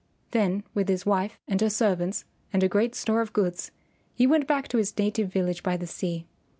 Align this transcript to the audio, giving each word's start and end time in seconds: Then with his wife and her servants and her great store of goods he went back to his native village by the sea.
Then 0.31 0.63
with 0.73 0.89
his 0.89 1.05
wife 1.05 1.39
and 1.47 1.61
her 1.61 1.69
servants 1.69 2.25
and 2.51 2.63
her 2.63 2.67
great 2.67 2.95
store 2.95 3.21
of 3.21 3.33
goods 3.33 3.69
he 4.15 4.25
went 4.25 4.47
back 4.47 4.67
to 4.69 4.79
his 4.79 4.97
native 4.97 5.31
village 5.31 5.61
by 5.61 5.77
the 5.77 5.85
sea. 5.85 6.25